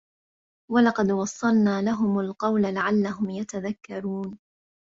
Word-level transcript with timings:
وَلَقَدْ 0.71 1.11
وَصَّلْنَا 1.11 1.81
لَهُمُ 1.81 2.19
الْقَوْلَ 2.19 2.61
لَعَلَّهُمْ 2.73 3.29
يَتَذَكَّرُونَ 3.29 4.37